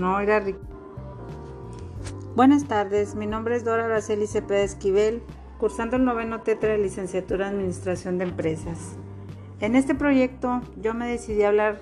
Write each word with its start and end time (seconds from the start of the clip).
no 0.00 0.18
era 0.18 0.40
rico. 0.40 0.60
Buenas 2.34 2.64
tardes, 2.64 3.14
mi 3.14 3.26
nombre 3.26 3.56
es 3.56 3.64
Dora 3.64 3.84
Araceli 3.84 4.26
Cepeda 4.26 4.60
Esquivel, 4.60 5.22
cursando 5.58 5.96
el 5.96 6.04
noveno 6.04 6.40
tetra 6.40 6.70
de 6.70 6.78
licenciatura 6.78 7.48
en 7.48 7.54
Administración 7.54 8.16
de 8.16 8.24
Empresas. 8.24 8.96
En 9.60 9.76
este 9.76 9.94
proyecto 9.94 10.62
yo 10.80 10.94
me 10.94 11.06
decidí 11.06 11.42
a 11.42 11.48
hablar 11.48 11.80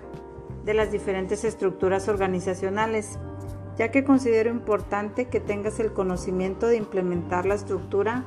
de 0.64 0.74
las 0.74 0.90
diferentes 0.90 1.44
estructuras 1.44 2.08
organizacionales, 2.08 3.18
ya 3.76 3.92
que 3.92 4.02
considero 4.02 4.50
importante 4.50 5.26
que 5.26 5.38
tengas 5.38 5.78
el 5.78 5.92
conocimiento 5.92 6.66
de 6.66 6.76
implementar 6.76 7.46
la 7.46 7.54
estructura 7.54 8.24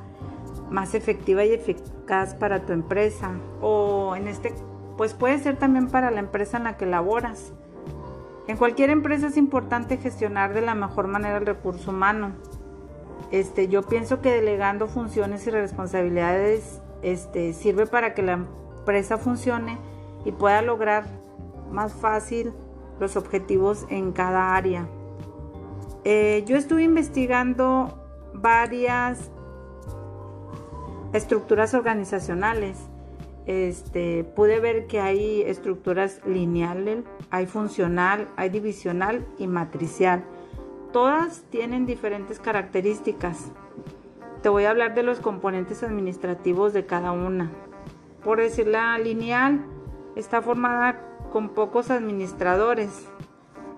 más 0.69 0.93
efectiva 0.93 1.43
y 1.43 1.51
eficaz 1.51 2.33
para 2.35 2.65
tu 2.65 2.71
empresa 2.71 3.31
o 3.59 4.16
en 4.16 4.30
este 4.30 4.53
pues 4.95 5.13
puede 5.13 5.39
ser 5.39 5.58
también 5.58 5.88
para 5.88 6.11
la 6.11 6.19
empresa 6.19 6.58
en 6.58 6.63
la 6.63 6.77
que 6.77 6.85
laboras. 6.85 7.52
En 8.48 8.58
cualquier 8.58 8.90
empresa 8.90 9.27
es 9.27 9.38
importante 9.38 9.98
gestionar 9.98 10.54
de 10.54 10.62
la 10.62 10.76
mejor 10.76 11.08
manera 11.08 11.38
el 11.38 11.45
recurso 11.45 11.91
humano. 11.91 12.34
Este, 13.31 13.67
yo 13.67 13.84
pienso 13.84 14.22
que 14.22 14.31
delegando 14.31 14.88
funciones 14.88 15.45
y 15.48 15.52
responsabilidades 15.52 16.81
este, 17.02 17.54
sirve 17.54 17.88
para 17.88 18.14
que 18.14 18.23
la 18.23 18.34
empresa 18.34 19.17
funcione 19.17 19.77
y 20.26 20.31
pueda 20.31 20.62
lograr 20.62 21.05
más 21.72 21.94
fácil 21.94 22.54
los 23.00 23.16
objetivos 23.16 23.86
en 23.90 24.12
cada 24.12 24.55
área. 24.55 24.88
Eh, 26.03 26.44
yo 26.45 26.58
estuve 26.58 26.84
investigando 26.84 27.98
varias 28.34 29.31
estructuras 31.14 31.73
organizacionales. 31.73 32.78
Este, 33.48 34.23
pude 34.23 34.59
ver 34.59 34.88
que 34.88 35.00
hay 35.00 35.42
estructuras 35.42 36.22
lineales, 36.25 37.03
hay 37.31 37.48
funcional, 37.48 38.30
hay 38.36 38.50
divisional 38.50 39.25
y 39.38 39.48
matricial. 39.48 40.23
Todas 40.94 41.44
tienen 41.50 41.86
diferentes 41.86 42.39
características. 42.39 43.52
Te 44.44 44.50
voy 44.50 44.66
a 44.66 44.72
hablar 44.72 44.94
de 44.94 45.03
los 45.03 45.20
componentes 45.20 45.83
administrativos 45.83 46.73
de 46.73 46.86
cada 46.86 47.11
una. 47.11 47.52
Por 48.23 48.39
decir 48.39 48.67
la 48.67 48.98
lineal, 48.98 49.66
está 50.16 50.42
formada 50.42 51.00
con 51.31 51.50
pocos 51.50 51.89
administradores. 51.89 53.08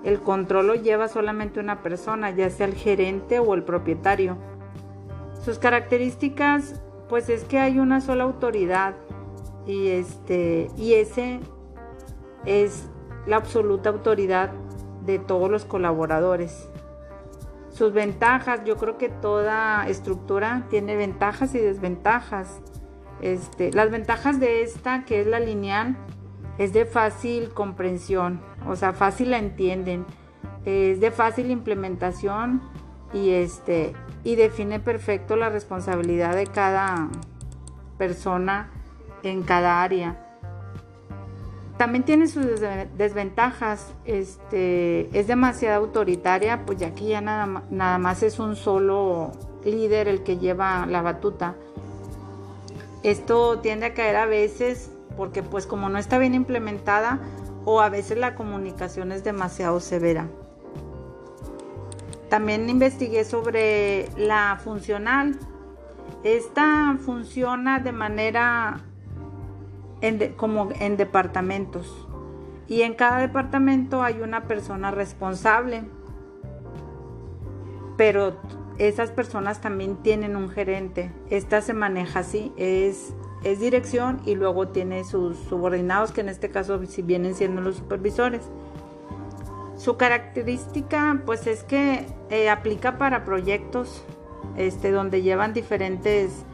El 0.03 0.19
control 0.19 0.67
lo 0.67 0.75
lleva 0.75 1.07
solamente 1.07 1.59
una 1.59 1.81
persona, 1.81 2.31
ya 2.31 2.49
sea 2.49 2.65
el 2.65 2.73
gerente 2.73 3.39
o 3.39 3.53
el 3.53 3.63
propietario. 3.63 4.37
Sus 5.45 5.59
características 5.59 6.81
pues 7.09 7.29
es 7.29 7.43
que 7.43 7.59
hay 7.59 7.79
una 7.79 8.01
sola 8.01 8.23
autoridad 8.23 8.95
y 9.65 9.89
este 9.89 10.69
y 10.77 10.93
ese 10.93 11.39
es 12.45 12.89
la 13.25 13.37
absoluta 13.37 13.89
autoridad 13.89 14.51
de 15.05 15.19
todos 15.19 15.49
los 15.49 15.65
colaboradores. 15.65 16.69
Sus 17.69 17.93
ventajas, 17.93 18.61
yo 18.65 18.77
creo 18.77 18.97
que 18.97 19.09
toda 19.09 19.87
estructura 19.87 20.67
tiene 20.69 20.95
ventajas 20.95 21.55
y 21.55 21.59
desventajas. 21.59 22.61
Este, 23.21 23.71
las 23.71 23.89
ventajas 23.89 24.39
de 24.39 24.61
esta, 24.61 25.05
que 25.05 25.21
es 25.21 25.27
la 25.27 25.39
lineal, 25.39 25.97
es 26.57 26.73
de 26.73 26.85
fácil 26.85 27.49
comprensión, 27.49 28.41
o 28.67 28.75
sea, 28.75 28.93
fácil 28.93 29.31
la 29.31 29.39
entienden, 29.39 30.05
es 30.65 30.99
de 30.99 31.09
fácil 31.09 31.49
implementación 31.49 32.61
y 33.11 33.31
este 33.31 33.93
y 34.23 34.35
define 34.35 34.79
perfecto 34.79 35.35
la 35.35 35.49
responsabilidad 35.49 36.35
de 36.35 36.47
cada 36.47 37.09
persona 37.97 38.71
en 39.23 39.43
cada 39.43 39.81
área. 39.81 40.19
También 41.77 42.03
tiene 42.03 42.27
sus 42.27 42.45
desventajas, 42.97 43.93
este, 44.05 45.09
es 45.17 45.27
demasiado 45.27 45.83
autoritaria, 45.83 46.65
pues 46.65 46.77
ya 46.77 46.93
que 46.93 47.07
ya 47.07 47.21
nada, 47.21 47.63
nada 47.71 47.97
más 47.97 48.21
es 48.21 48.39
un 48.39 48.55
solo 48.55 49.31
líder 49.65 50.07
el 50.07 50.23
que 50.23 50.37
lleva 50.37 50.85
la 50.85 51.01
batuta. 51.01 51.55
Esto 53.01 53.59
tiende 53.59 53.87
a 53.87 53.93
caer 53.93 54.15
a 54.15 54.25
veces 54.25 54.91
porque 55.17 55.43
pues 55.43 55.67
como 55.67 55.89
no 55.89 55.97
está 55.97 56.17
bien 56.17 56.35
implementada 56.35 57.19
o 57.65 57.81
a 57.81 57.89
veces 57.89 58.17
la 58.17 58.35
comunicación 58.35 59.11
es 59.11 59.23
demasiado 59.23 59.79
severa. 59.79 60.27
También 62.29 62.69
investigué 62.69 63.25
sobre 63.25 64.09
la 64.17 64.59
funcional. 64.63 65.37
Esta 66.23 66.97
funciona 67.03 67.79
de 67.79 67.91
manera 67.91 68.81
como 70.35 70.69
en 70.79 70.97
departamentos. 70.97 72.07
Y 72.67 72.81
en 72.81 72.93
cada 72.93 73.19
departamento 73.19 74.03
hay 74.03 74.21
una 74.21 74.47
persona 74.47 74.91
responsable. 74.91 75.83
Pero 77.97 78.37
esas 78.77 79.11
personas 79.11 79.61
también 79.61 79.97
tienen 79.97 80.35
un 80.35 80.49
gerente. 80.49 81.11
Esta 81.29 81.61
se 81.61 81.73
maneja 81.73 82.19
así. 82.19 82.51
Es, 82.57 83.13
es 83.43 83.59
dirección 83.59 84.21
y 84.25 84.35
luego 84.35 84.69
tiene 84.69 85.03
sus 85.03 85.37
subordinados, 85.37 86.11
que 86.11 86.21
en 86.21 86.29
este 86.29 86.49
caso 86.49 86.83
si 86.85 87.01
vienen 87.01 87.35
siendo 87.35 87.61
los 87.61 87.77
supervisores. 87.77 88.41
Su 89.75 89.97
característica 89.97 91.21
pues 91.25 91.45
es 91.47 91.63
que 91.63 92.05
eh, 92.29 92.49
aplica 92.49 92.97
para 92.97 93.25
proyectos 93.25 94.03
este, 94.55 94.91
donde 94.91 95.21
llevan 95.21 95.53
diferentes 95.53 96.45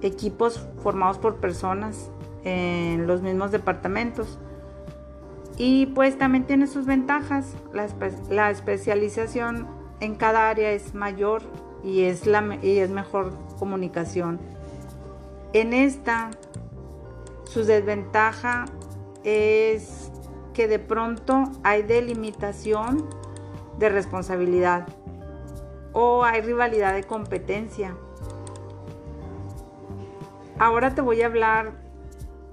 equipos 0.00 0.66
formados 0.82 1.18
por 1.18 1.36
personas 1.36 2.11
en 2.44 3.06
los 3.06 3.22
mismos 3.22 3.52
departamentos. 3.52 4.38
Y 5.56 5.86
pues 5.86 6.18
también 6.18 6.44
tiene 6.44 6.66
sus 6.66 6.86
ventajas. 6.86 7.54
La, 8.30 8.50
especialización 8.50 9.68
en 10.00 10.14
cada 10.14 10.48
área 10.48 10.72
es 10.72 10.94
mayor 10.94 11.42
y 11.84 12.04
es, 12.04 12.26
la, 12.26 12.58
y 12.62 12.78
es 12.78 12.90
mejor 12.90 13.32
comunicación. 13.58 14.40
En 15.52 15.74
esta, 15.74 16.30
su 17.44 17.64
desventaja 17.64 18.64
es 19.24 20.10
que 20.54 20.68
de 20.68 20.78
pronto 20.78 21.44
hay 21.62 21.82
delimitación 21.82 23.08
de 23.78 23.88
responsabilidad 23.88 24.86
o 25.92 26.24
hay 26.24 26.40
rivalidad 26.40 26.94
de 26.94 27.04
competencia. 27.04 27.94
Ahora 30.58 30.94
te 30.94 31.00
voy 31.00 31.22
a 31.22 31.26
hablar 31.26 31.81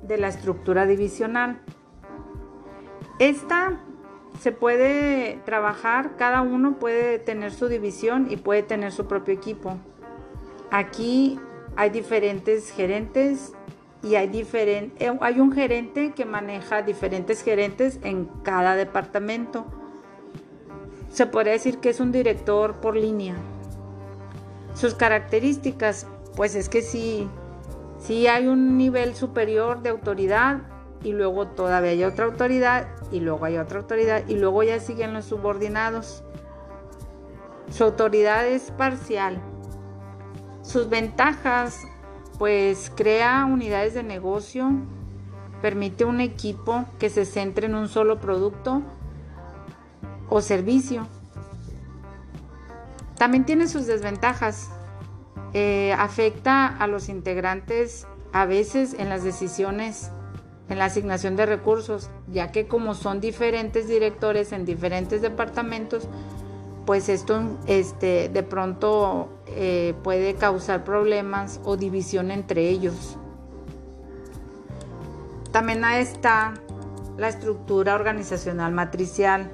de 0.02 0.18
la 0.18 0.28
estructura 0.28 0.86
divisional. 0.86 1.62
Esta 3.20 3.80
se 4.40 4.52
puede 4.52 5.40
trabajar, 5.46 6.16
cada 6.18 6.42
uno 6.42 6.80
puede 6.80 7.20
tener 7.20 7.52
su 7.52 7.68
división 7.68 8.28
y 8.30 8.38
puede 8.38 8.64
tener 8.64 8.92
su 8.92 9.06
propio 9.06 9.34
equipo. 9.34 9.78
Aquí 10.72 11.40
hay 11.76 11.90
diferentes 11.90 12.72
gerentes 12.72 13.54
y 14.02 14.16
hay, 14.16 14.28
diferente, 14.28 15.06
eh, 15.06 15.18
hay 15.20 15.40
un 15.40 15.52
gerente 15.52 16.14
que 16.14 16.24
maneja 16.24 16.82
diferentes 16.82 17.44
gerentes 17.44 18.00
en 18.04 18.26
cada 18.44 18.76
departamento. 18.76 19.66
Se 21.10 21.26
podría 21.26 21.54
decir 21.54 21.80
que 21.80 21.90
es 21.90 22.00
un 22.00 22.12
director 22.12 22.76
por 22.76 22.96
línea. 22.96 23.36
Sus 24.74 24.94
características, 24.94 26.08
pues 26.36 26.56
es 26.56 26.70
que 26.70 26.82
sí 28.00 28.28
hay 28.28 28.48
un 28.48 28.78
nivel 28.78 29.16
superior 29.16 29.82
de 29.82 29.90
autoridad 29.90 30.62
y 31.04 31.14
luego 31.14 31.48
todavía 31.48 31.92
hay 31.92 32.04
otra 32.04 32.26
autoridad 32.26 32.88
y 33.12 33.20
luego 33.20 33.46
hay 33.46 33.58
otra 33.58 33.80
autoridad 33.80 34.28
y 34.28 34.36
luego 34.36 34.64
ya 34.64 34.80
siguen 34.80 35.14
los 35.14 35.26
subordinados. 35.26 36.24
Su 37.72 37.84
autoridad 37.84 38.48
es 38.48 38.72
parcial. 38.72 39.40
Sus 40.62 40.90
ventajas 40.90 41.86
pues 42.38 42.92
crea 42.96 43.46
unidades 43.46 43.94
de 43.94 44.04
negocio, 44.04 44.72
permite 45.62 46.06
un 46.06 46.22
equipo 46.22 46.86
que 46.98 47.10
se 47.10 47.26
centre 47.26 47.68
en 47.68 47.76
un 47.76 47.90
solo 47.90 48.20
producto 48.20 48.82
o 50.30 50.42
servicio. 50.42 51.06
También 53.18 53.46
tiene 53.46 53.68
sus 53.68 53.86
desventajas. 53.86 54.72
Eh, 55.54 55.94
afecta 55.98 56.68
a 56.68 56.88
los 56.88 57.10
integrantes 57.10 58.06
a 58.34 58.46
veces 58.46 58.96
en 59.00 59.10
las 59.10 59.24
decisiones, 59.24 60.12
en 60.70 60.78
la 60.78 60.86
asignación 60.86 61.36
de 61.36 61.46
recursos, 61.48 62.12
ya 62.28 62.52
que 62.52 62.68
como 62.68 62.94
son 62.94 63.20
diferentes 63.20 63.88
directores 63.88 64.52
en 64.52 64.66
diferentes 64.66 65.22
departamentos, 65.22 66.08
pues 66.86 67.10
esto 67.10 67.42
este, 67.68 68.30
de 68.30 68.44
pronto 68.44 69.30
eh, 69.48 69.96
puede 70.04 70.36
causar 70.36 70.84
problemas 70.84 71.60
o 71.64 71.78
división 71.78 72.32
entre 72.32 72.70
ellos. 72.70 73.18
También 75.52 75.84
está 75.84 76.54
la 77.18 77.28
estructura 77.28 77.96
organizacional 77.96 78.72
matricial. 78.72 79.52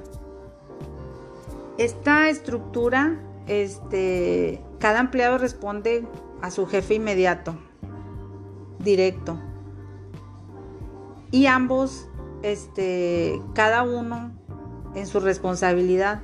Esta 1.78 2.30
estructura, 2.30 3.18
este, 3.48 4.62
cada 4.80 5.00
empleado 5.00 5.38
responde 5.38 6.08
a 6.42 6.52
su 6.52 6.66
jefe 6.66 6.96
inmediato, 6.96 7.58
directo. 8.80 9.40
Y 11.32 11.48
ambos, 11.48 12.08
este, 12.44 13.42
cada 13.54 13.84
uno 13.84 14.32
en 14.96 15.08
su 15.08 15.20
responsabilidad 15.20 16.22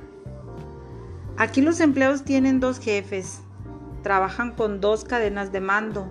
Aquí 1.38 1.62
los 1.62 1.80
empleados 1.80 2.24
tienen 2.24 2.60
dos 2.60 2.78
jefes, 2.78 3.40
trabajan 4.02 4.52
con 4.52 4.80
dos 4.80 5.04
cadenas 5.04 5.50
de 5.50 5.60
mando 5.60 6.06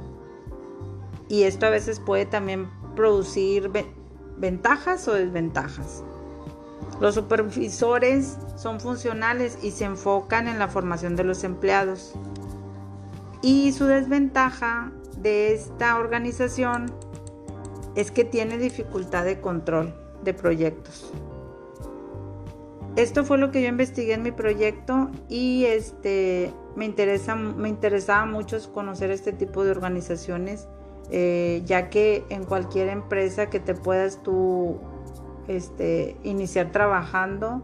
y 1.30 1.44
esto 1.44 1.68
a 1.68 1.69
veces 1.69 2.00
puede 2.00 2.25
también 2.25 2.69
producir 2.96 3.72
ventajas 4.38 5.07
o 5.07 5.14
desventajas. 5.14 6.04
Los 7.01 7.15
supervisores 7.15 8.38
son 8.56 8.80
funcionales 8.80 9.57
y 9.63 9.71
se 9.71 9.86
enfocan 9.86 10.48
en 10.48 10.59
la 10.59 10.68
formación 10.68 11.15
de 11.15 11.24
los 11.24 11.44
empleados. 11.44 12.13
Y 13.42 13.71
su 13.71 13.88
desventaja 13.88 14.92
de 15.18 15.51
esta 15.51 15.98
organización 15.98 16.94
es 17.95 18.12
que 18.12 18.24
tiene 18.24 18.59
dificultad 18.59 19.25
de 19.25 19.42
control 19.42 19.95
de 20.24 20.36
proyectos. 20.36 21.12
Esto 22.95 23.24
fue 23.24 23.39
lo 23.39 23.50
que 23.50 23.63
yo 23.63 23.69
investigué 23.69 24.13
en 24.13 24.21
mi 24.21 24.31
proyecto 24.31 25.09
y 25.27 25.65
este, 25.65 26.54
me, 26.75 26.86
interesa, 26.86 27.33
me 27.33 27.68
interesaba 27.68 28.27
mucho 28.27 28.59
conocer 28.74 29.09
este 29.09 29.33
tipo 29.33 29.63
de 29.63 29.71
organizaciones, 29.71 30.68
eh, 31.09 31.63
ya 31.65 31.89
que 31.89 32.25
en 32.30 32.44
cualquier 32.44 32.89
empresa 32.89 33.50
que 33.50 33.59
te 33.59 33.74
puedas 33.74 34.21
tú 34.21 34.80
este, 35.48 36.18
iniciar 36.24 36.72
trabajando, 36.72 37.62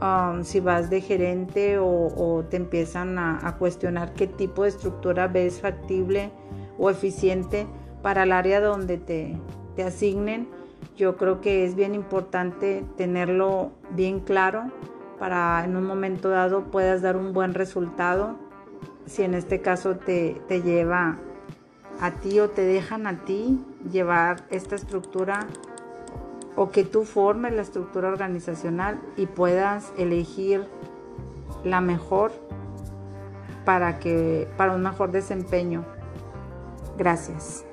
um, 0.00 0.42
si 0.44 0.60
vas 0.60 0.90
de 0.90 1.00
gerente 1.00 1.78
o, 1.78 2.44
te 2.48 2.56
empiezan 2.56 3.18
a, 3.18 3.56
cuestionar 3.58 4.14
qué 4.14 4.26
tipo 4.26 4.62
de 4.62 4.70
estructura 4.70 5.28
ves 5.28 5.60
factible 5.60 6.30
o 6.78 6.90
eficiente 6.90 7.66
para 8.02 8.22
el 8.22 8.32
área 8.32 8.60
donde 8.60 8.96
te, 8.96 9.38
te 9.76 9.82
asignen, 9.82 10.48
yo 10.96 11.16
creo 11.16 11.40
que 11.40 11.64
es 11.64 11.74
bien 11.74 11.94
importante 11.94 12.84
tenerlo 12.96 13.72
bien 13.90 14.20
claro 14.20 14.70
para 15.18 15.62
en 15.64 15.76
un 15.76 15.84
momento 15.84 16.30
dado 16.30 16.64
puedas 16.70 17.02
dar 17.02 17.16
un 17.16 17.32
buen 17.32 17.54
resultado. 17.54 18.36
Si 19.04 19.22
en 19.22 19.34
este 19.34 19.60
caso 19.60 19.96
te, 19.96 20.40
te 20.48 20.62
lleva 20.62 21.18
a 22.00 22.10
ti 22.12 22.40
o 22.40 22.48
te 22.48 22.62
dejan 22.62 23.06
a 23.06 23.24
ti 23.24 23.58
llevar 23.90 24.46
esta 24.50 24.76
estructura 24.76 25.46
o 26.56 26.70
que 26.70 26.84
tú 26.84 27.04
formes 27.04 27.52
la 27.52 27.62
estructura 27.62 28.08
organizacional 28.08 29.00
y 29.16 29.26
puedas 29.26 29.92
elegir 29.96 30.66
la 31.64 31.80
mejor 31.80 32.32
para 33.64 33.98
que 33.98 34.48
para 34.56 34.74
un 34.74 34.82
mejor 34.82 35.10
desempeño. 35.10 35.84
Gracias. 36.98 37.64